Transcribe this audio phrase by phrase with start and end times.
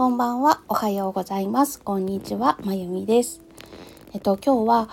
[0.00, 0.62] こんばんは。
[0.66, 1.78] おはようございます。
[1.78, 2.58] こんにちは。
[2.64, 3.42] まゆみです。
[4.14, 4.88] えっと今日は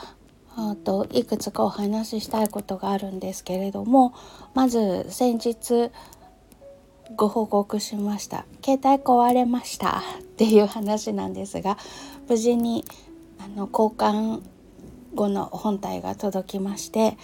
[0.53, 4.13] あといくつかお話ししたいことがあるんですけれども、
[4.53, 5.91] まず先日
[7.15, 8.45] ご報告しました。
[8.61, 11.77] 携帯壊れましたっていう話なんですが、
[12.27, 12.83] 無事に
[13.39, 14.41] あの交換
[15.15, 17.15] 後の本体が届きまして、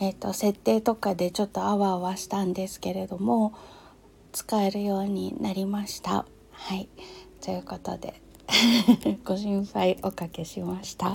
[0.00, 3.54] えっと設定とかでちょっとあわあわしたんですけれども、
[4.32, 6.26] 使えるようになりました。
[6.54, 6.88] はい。
[7.42, 8.14] ということで
[9.24, 11.06] ご心配おかけしました。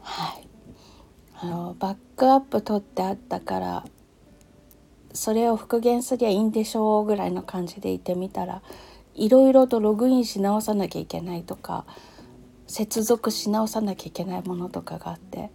[0.00, 0.48] はい。
[1.42, 3.84] あのバックアップ取ってあったから
[5.14, 8.60] それを復元すりゃいいんでしょうぐらいの感じでいてみたら
[9.14, 11.86] いろいろとログインし直さなきゃいけないとか
[12.66, 15.50] 接続し直さなきゃいけないものとかがあって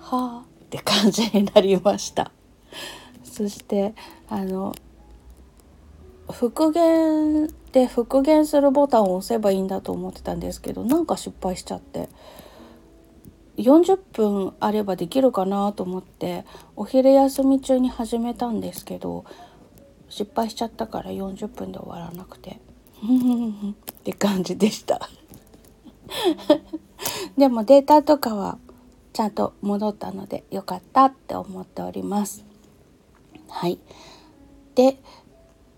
[0.00, 2.32] はあって感じになりました。
[3.22, 3.94] そして
[4.28, 4.74] あの
[6.30, 12.08] 復元で復元するボタンを押せばいいんだと思ってたんですけどなんか失敗しちゃって。
[13.56, 16.44] 40分あればできるかなと思って
[16.74, 19.24] お昼休み中に始めたんですけど
[20.08, 22.58] 失敗しちゃったから40分で終わらなくて。
[23.00, 25.08] って感じでした。
[27.36, 28.58] でもデータとかは
[29.12, 32.44] ちゃんと戻ったのでよかったって思っております。
[33.48, 33.78] はい。
[34.74, 34.98] で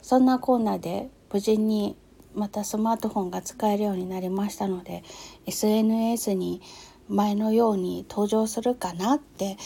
[0.06, 1.96] そんなコーナーで無事に
[2.32, 5.02] またスマートフォンが使えるようになりましたので
[5.46, 6.62] SNS に
[7.08, 9.56] 前のように登場するかなって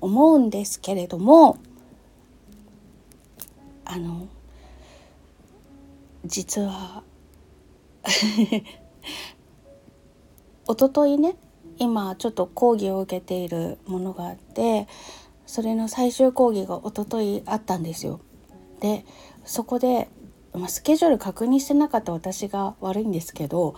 [0.00, 1.58] 思うんですけれども
[3.84, 4.28] あの
[6.24, 7.02] 実は
[8.04, 8.62] 一
[10.78, 11.34] 昨日ね
[11.78, 14.86] 今ちょっと講義を受けているものがあって
[15.46, 18.20] それの最終講義が一昨日あったんですよ。
[18.80, 19.04] で
[19.44, 20.08] そこで、
[20.54, 23.74] まあ、スケジュール確認してなかった私が悪いんですけど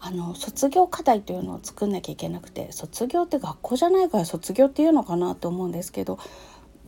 [0.00, 6.18] あの卒業課題というのを作んなきゃいけなくて卒業って学校じゃないから卒業っていうのかなと思うんですけど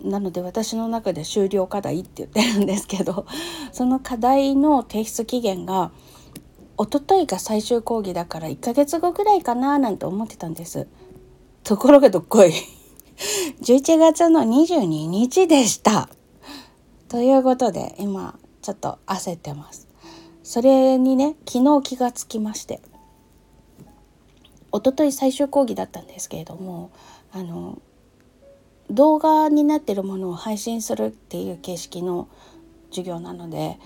[0.02, 3.26] なので私の中で終了課題って言ってるんですけど
[3.72, 5.92] その課題の提出期限が
[6.78, 10.86] 一昨日が最終講義だから1ヶ月後ぐらいかななんて思ってたんです。
[11.64, 12.52] ところがどっこい
[13.62, 16.10] 11月の22日でした。
[17.08, 19.88] ということで今ちょっと焦ってます。
[20.42, 22.80] それにね昨日気がつきまして。
[24.72, 26.90] 一昨日最終講義だったんですけれども
[27.32, 27.80] あの
[28.90, 32.28] 動画になってるものを配信するっていう形式の
[32.90, 33.78] 授業なので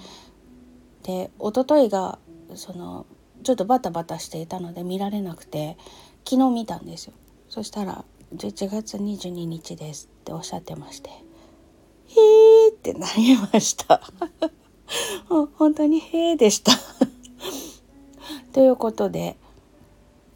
[1.04, 2.19] で一昨日が
[2.54, 3.06] その
[3.44, 5.78] ちょっとバタバタしていたので見られなくて
[6.28, 7.12] 昨日見たんですよ。
[7.48, 8.04] そしたら
[8.34, 11.10] 「11月22日です」っておっしゃってまして
[12.81, 14.01] 「ってなりました
[15.29, 16.73] 本当に「へーでした
[18.53, 19.37] ということで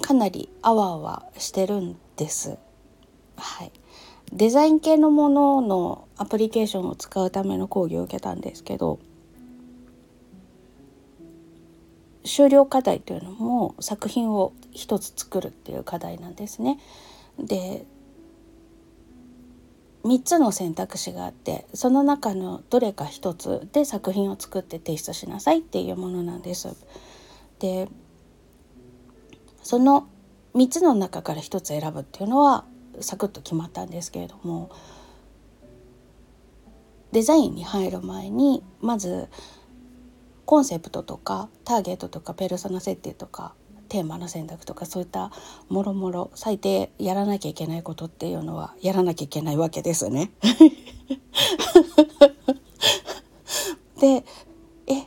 [0.02, 2.58] かなりあわあわしてるんです。
[3.36, 3.72] はい、
[4.32, 8.98] デザイン系のもののアプリケーションを使うための講義を受けたんですけど
[12.24, 16.78] 終了課題というのも作品を一つ作るっていう課題なんですね。
[17.38, 17.86] で
[20.04, 26.76] 3つの選択肢があってその中のどれか1つで作品を作って提出しなさいっていうものなんです。
[27.58, 27.88] で
[29.62, 30.06] その
[30.54, 32.64] 3つの中から1つ選ぶっていうのは
[33.00, 34.70] サクッと決まったんですけれども
[37.12, 39.28] デザインに入る前にまず
[40.44, 43.54] コンセプトとかターゲットとかペルソナ設定とか
[43.88, 45.30] テーマの選択とかそういった
[45.68, 50.30] もろもろ最低やらなきゃいけないことっていうのはやらなきゃいけないわけですね。
[54.00, 54.24] で
[54.86, 55.06] え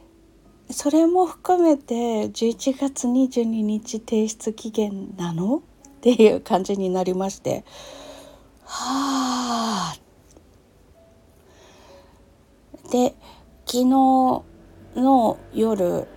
[0.71, 5.57] それも含めて11月22日提出期限なの？
[5.57, 7.65] っていう感じになりまして。
[8.63, 9.97] はあ。
[12.91, 13.15] で
[13.65, 13.85] 昨日
[14.95, 16.07] の夜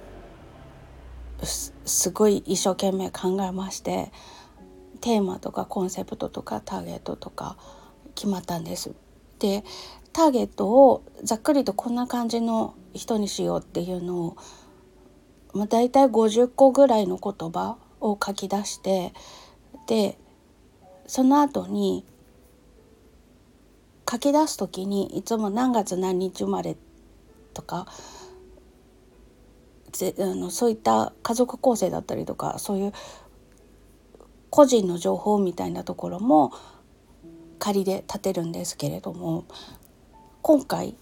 [1.90, 4.12] すごい一生懸命考えまして
[5.00, 7.56] テーマとかコンセプトとかターゲットとか
[8.14, 8.92] 決まったんです。
[9.38, 9.64] で
[10.12, 14.36] ターゲットをざっくりとこんな感じの人にしようっていうのを、
[15.54, 19.12] まあ、大体50個ぐらいの言葉を書き出して
[19.86, 20.18] で
[21.06, 22.04] その後に
[24.10, 26.76] 書き出す時にいつも何月何日生まれ
[27.54, 27.86] とか
[29.90, 32.92] ぜあのそういった家族構成だったりとかそういう
[34.50, 36.52] 個人の情報みたいなところも
[37.58, 39.44] 仮で立てるんですけれども
[40.42, 40.96] 今回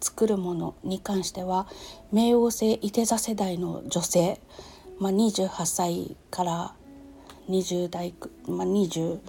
[0.00, 1.66] 作るものに関しては
[2.12, 4.40] 冥王星伊手座世代の女性、
[4.98, 6.74] まあ、28歳から
[7.48, 8.14] 20代、
[8.46, 9.20] まあ、20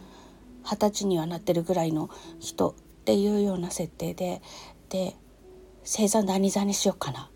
[0.64, 2.74] 20歳にはなってるぐらいの人っ
[3.06, 4.42] ていうような設定で
[4.90, 5.16] で
[5.84, 7.30] 星座何座にしようかな。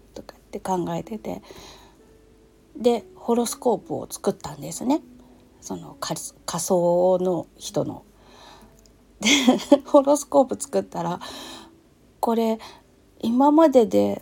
[0.58, 1.42] って考えてて
[2.78, 5.02] でホロスコープを作ったんですね
[5.62, 8.04] その仮想の人の。
[9.20, 9.30] で
[9.88, 11.20] ホロスコープ作ったら
[12.20, 12.60] これ
[13.22, 14.22] 今までで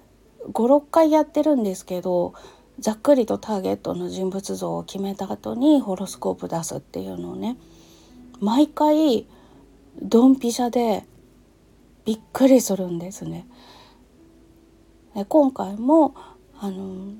[0.51, 2.33] 56回やってるんですけど
[2.79, 7.57] ざっくりとターゲットの人物像を決めた後にホロスコープ出すっていうのをね
[8.39, 9.27] 毎回
[10.01, 11.05] ドンピシャで
[12.05, 13.47] びっくりするんですね。
[15.27, 16.15] 今回も
[16.59, 17.13] あの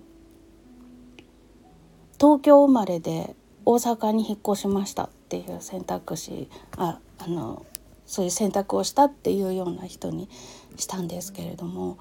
[2.20, 3.36] 東京生まれで
[3.66, 7.66] 大阪に引っ越しましたっていう選択肢ああの
[8.06, 10.30] そういう選択をしたっていうような人に
[10.76, 11.98] したんですけれども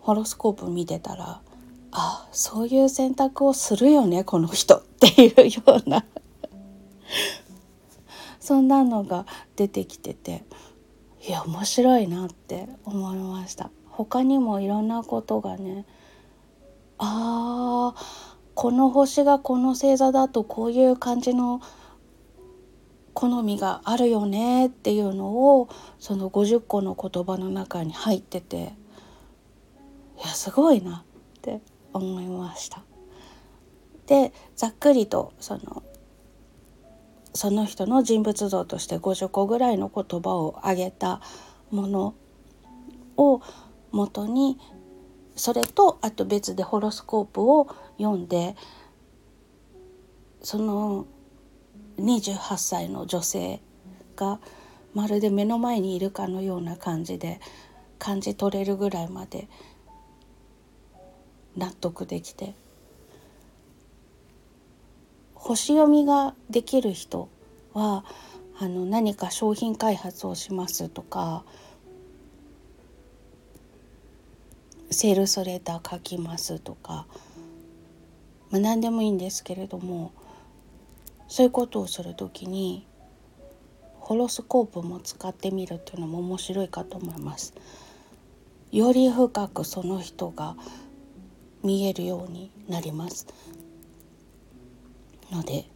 [0.00, 1.40] ホロスコープ見てたら
[1.90, 6.04] あそういう選択をするよねこの人っていうような。
[8.40, 9.26] そんなのが
[9.56, 10.44] 出てきてて
[11.26, 13.70] いや面白いなって思いました。
[13.96, 15.86] 他にもいろんなことがね
[16.98, 21.62] あーこの星がこの星座だとこういう感じの
[23.14, 28.74] 好みがあるよねっていうのをその50個の言葉の中に入ってて
[30.18, 31.04] いやすごいな
[31.38, 31.60] って
[31.94, 32.82] 思いました。
[34.06, 35.82] でざっくりとその
[37.32, 41.20] その人の人物像として50個ぐらいの言葉を挙げた
[41.70, 42.14] もの
[43.16, 43.40] を
[43.96, 44.58] 元に
[45.34, 47.66] それとあと別でホロスコープを
[47.98, 48.54] 読んで
[50.42, 51.06] その
[51.98, 53.60] 28歳の女性
[54.14, 54.38] が
[54.94, 57.40] まるで目の前にいるかのような感じで
[57.98, 59.48] 感じ取れるぐらいまで
[61.56, 62.54] 納得できて
[65.34, 67.28] 星読みができる人
[67.72, 68.04] は
[68.58, 71.44] あの何か商品開発をしますとか
[74.90, 77.06] セールスレター書きますとか、
[78.50, 80.12] まあ、何でもいいんですけれども
[81.28, 82.86] そういうことをする時に
[84.00, 87.54] ホロスコープも使ってみるっていうのも面白いかと思います。
[88.70, 90.56] より深くその人が
[91.62, 93.26] 見えるようになります
[95.30, 95.66] ので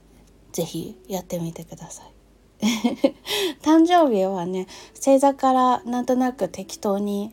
[0.53, 2.13] ぜひやってみてください
[3.63, 7.33] 誕生日はね星座からなんとなく適当に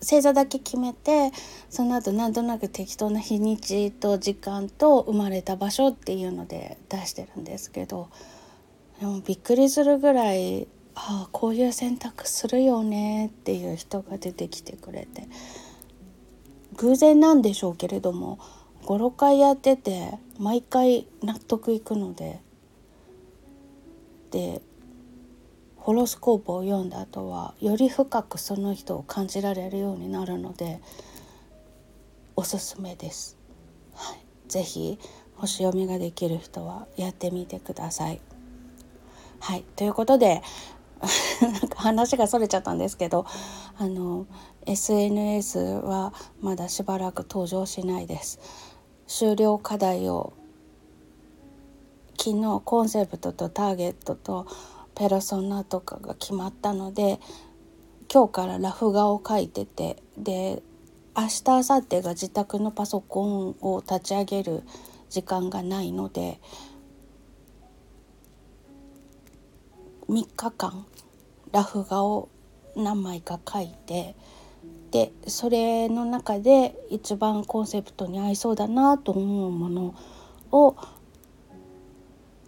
[0.00, 1.30] 星座だけ決めて
[1.68, 8.08] その後なんとなく適当な日にちと時間と生まれた場所っていうので出してるんですけど
[8.98, 15.28] でもびっくりするぐらいああこういう選択するよねっていう人が出てきてくれて
[16.76, 18.38] 偶然なんでしょうけれども
[18.84, 22.40] 56回やってて毎回納得いくので
[24.30, 24.62] で
[25.80, 30.80] ホロスコープを読んだ後はより深くその人を感じられるようになるので
[32.36, 33.38] おすすめです。
[33.94, 34.98] はい、ぜひ
[35.36, 38.20] 星読みができる人はやってみてください。
[39.40, 40.42] はいということで
[41.40, 43.24] なんか話がそれちゃったんですけど
[43.78, 44.26] あの
[44.66, 46.12] SNS は
[46.42, 48.38] まだしばらく登場しないです。
[49.06, 50.34] 終了課題を
[52.18, 54.46] 昨日コンセプトとターゲットと
[55.00, 57.20] ペルソナとかが決まったので
[58.12, 60.62] 今日からラフ画を描いててで
[61.16, 64.62] 明日明後日が自宅のパソコンを立ち上げる
[65.08, 66.38] 時間がないので
[70.10, 70.84] 3日間
[71.50, 72.28] ラフ画を
[72.76, 74.14] 何枚か描いて
[74.90, 79.94] でそれの中で一番コンセプトに合いそうだなと思うもの
[80.52, 80.76] を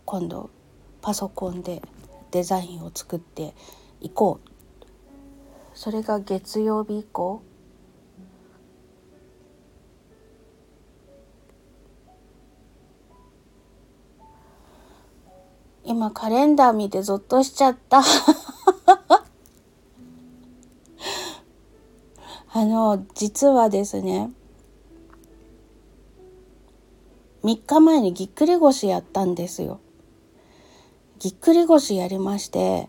[0.05, 0.51] 今度
[1.01, 1.81] パソコンで
[2.33, 3.55] デザインを作って
[4.01, 4.49] いこう。
[5.75, 7.43] それが月曜日以降。
[15.85, 18.03] 今カレンダー見てゾッとしちゃった。
[22.55, 24.31] あの実はですね
[27.45, 29.81] 3日前にぎっくり腰やったんですよ。
[31.23, 32.89] ぎっくり腰やりまして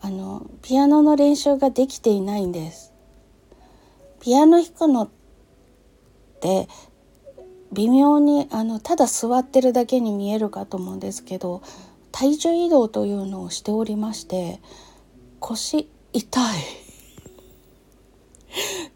[0.00, 2.92] あのピアノの練習ができていないんです。
[4.20, 5.10] ピアノ弾くのっ
[6.40, 6.68] て
[7.72, 11.60] 微妙にあのただ座ってるだけに見えるかと思うんですけど
[12.12, 14.60] 体重移動というのをしておりまして
[15.40, 16.58] 腰痛い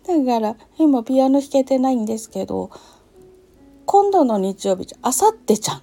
[0.25, 2.71] だから今ピアノ弾けてないんですけど
[3.85, 5.83] 今度の日曜日じゃあさってじゃん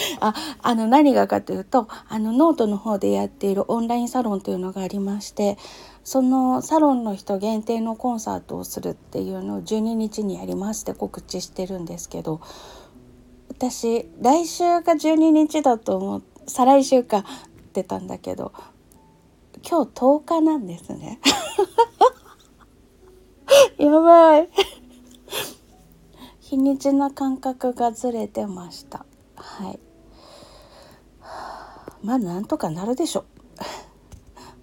[0.20, 5.58] ああの何がかというとあのノートの方でやっているオンラインサロンというのがありまして
[6.04, 12.40] そのサロンの人限定のコンサートをするっていうのを12日にやりますって告知してるんですけど
[13.48, 17.24] 私来週が12日だと思う再来週かっ
[17.72, 18.52] てたんだけど
[19.68, 21.20] 今日10日なんですね。
[23.78, 24.48] やばい。
[26.40, 29.04] 日にちの感覚がずれてました。
[29.36, 29.80] はい。
[32.02, 33.24] まあなんとかなるでしょ。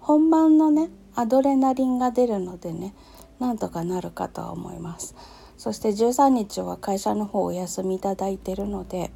[0.00, 2.94] 本番のねアドレナリンが出るのでね
[3.40, 5.14] なんとかなるかとは思います。
[5.58, 9.10] そして13日は会社の方お休みいただいてるので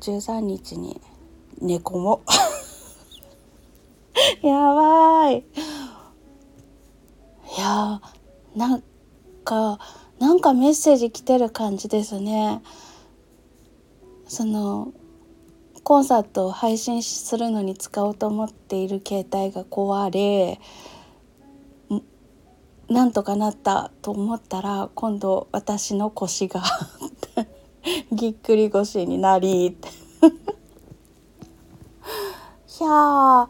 [0.00, 1.00] 13日に
[1.60, 2.22] 寝込も。
[4.42, 5.38] やばい。
[5.38, 5.44] い
[7.60, 8.00] や
[8.54, 8.82] なん
[9.44, 9.78] か
[10.18, 12.62] なんかメッセージ来てる感じですね。
[14.26, 14.92] その
[15.88, 20.60] コンサートを配信するのに使おうと思っている携帯が壊れ
[22.94, 26.62] なんとかなったと思ったら今度私の腰が
[28.12, 29.72] ぎっくり腰になり い
[32.80, 33.48] やー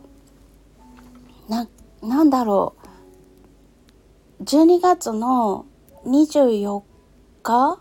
[1.49, 1.69] な
[2.01, 2.75] なんだろ
[4.39, 4.45] う。
[4.45, 5.67] 12月の
[6.05, 6.83] 24
[7.43, 7.81] 日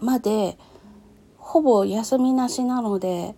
[0.00, 0.58] まで
[1.52, 3.34] ほぼ休みなしなので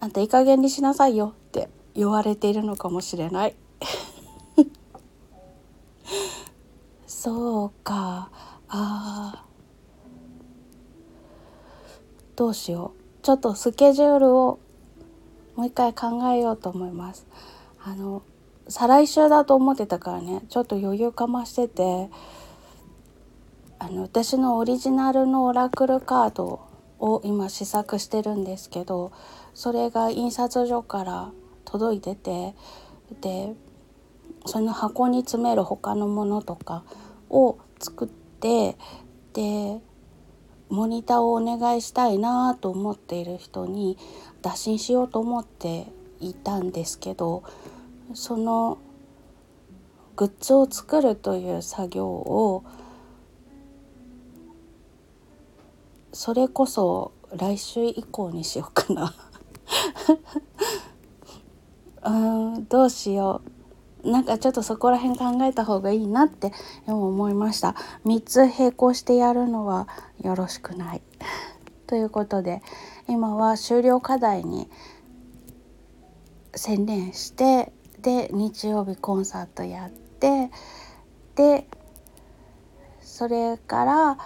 [0.00, 3.54] あんたいい加減にしなさいよって言われているのかもしれない。
[7.06, 8.30] そうか。
[8.68, 9.44] あ
[12.34, 13.22] どうしよう。
[13.22, 14.58] ちょっとスケジュールを
[15.54, 17.28] もう一回考えようと思います。
[17.84, 18.22] あの
[18.66, 22.10] 再来週だと思ってたからねちょっと余裕かましてて
[23.78, 26.71] あの私のオリジナルのオラクルカード
[27.02, 29.12] を今試作してるんですけど
[29.54, 31.30] それが印刷所から
[31.64, 32.54] 届いてて
[33.20, 33.54] で
[34.46, 36.84] その箱に詰める他のものとか
[37.28, 38.76] を作って
[39.34, 39.80] で
[40.68, 43.98] モニターをお願いしたいなと思っている人に
[44.40, 45.86] 打診しようと思って
[46.20, 47.42] いたんですけど
[48.14, 48.78] その
[50.14, 52.64] グッズを作るという作業を
[56.12, 59.14] それこそ来週以降にしようかな。
[62.04, 62.10] う
[62.58, 63.40] んどうしよ
[64.04, 64.10] う。
[64.10, 66.52] なんかちょっとそこら辺考えた方がいいなって
[66.86, 67.76] 思いました。
[68.04, 69.88] 3つ並行してやるのは
[70.20, 71.02] よろしくない。
[71.86, 72.62] ということで
[73.08, 74.68] 今は終了課題に
[76.54, 80.50] 専念してで日曜日コンサートやって
[81.36, 81.66] で
[83.00, 84.18] それから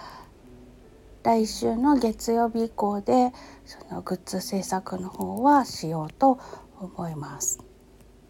[1.27, 3.33] 来週の月曜日以降で
[3.65, 6.39] そのグッズ制作の方はしようと
[6.79, 7.59] 思います。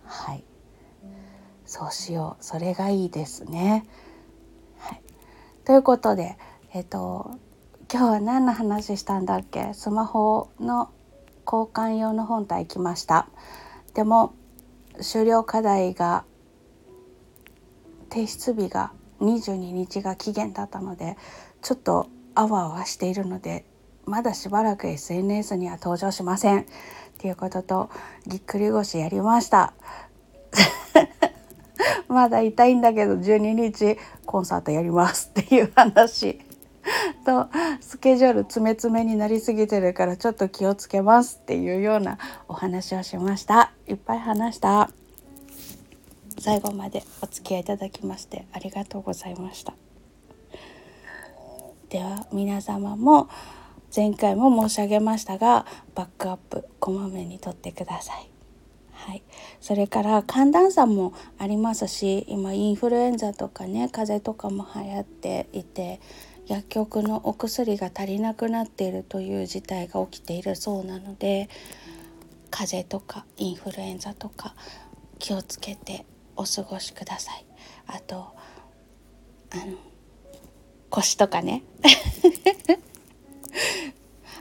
[0.04, 0.44] はい、
[1.63, 2.44] そうしよう。
[2.44, 3.86] それがいいですね。
[4.80, 5.01] はい、
[5.63, 6.39] ということで、
[6.74, 7.38] えっと
[7.94, 9.75] 今日は何の話したんだっけ？
[9.75, 10.89] スマホの
[11.46, 13.27] 交換用の本体来ました。
[13.94, 14.34] でも
[15.01, 16.25] 終了課題が
[18.10, 21.16] 提出日が22日が期限だったので
[21.62, 23.65] ちょっとあわあわしているので
[24.06, 26.62] まだしばらく SNS には登場しません。
[26.62, 26.65] っ
[27.20, 27.89] ていうことと
[28.25, 29.74] ぎっくり腰やりました。
[32.08, 35.32] まだ痛いんだけど12日コンサートやります。
[35.38, 36.39] っていう話。
[37.25, 37.48] と
[37.82, 41.39] スケジュール詰め詰めになりすぎてるからちょっと気をつけます。
[41.41, 42.17] っていうような
[42.48, 43.74] お話をしました。
[43.88, 44.89] いっぱい話した。
[46.39, 49.74] 最後までお付き合いいただきましてありがとうございました。
[51.89, 53.29] では皆様も
[53.96, 55.65] 前回も申し上げましたが
[55.96, 58.29] バックアップこまめにとってください。
[58.91, 59.24] はい、
[59.62, 66.01] それから寒暖差もありますし今インフルエンザとかね風邪とかも流行っていて
[66.48, 71.48] 薬局のお薬が足りなくなっているという事態が起きているそうなので
[72.51, 74.56] 風邪とかインフルエンザとか
[75.20, 77.46] 気をつけてお過ごしください。
[77.88, 78.15] あと
[79.51, 79.77] あの
[80.89, 81.63] 腰とかね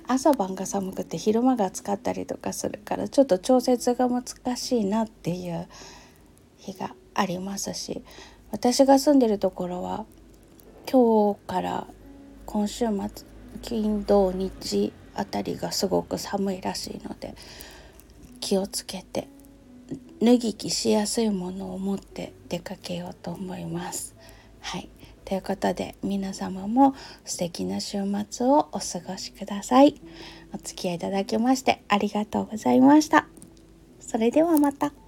[0.09, 4.25] 朝晩が寒くて昼間が暑かったりとかするからちょっと調節が難
[4.57, 5.67] しいなっていう
[6.59, 8.03] 日がありますし
[8.53, 10.07] 私が住んでるところは
[10.91, 11.87] 今日から
[12.45, 13.27] 今週末
[13.63, 17.35] 金土日あたりがすごく寒いらしいので
[18.41, 19.29] 気をつけて
[20.21, 24.15] 脱ぎ着しやすいものを持って出かけようと思います。
[24.61, 24.89] はい
[25.27, 27.99] ということで皆様も素敵な週
[28.31, 30.01] 末をお過ごしください。
[30.55, 33.27] お付き合いいただきましてありがとうございました。
[34.01, 35.06] それではまた。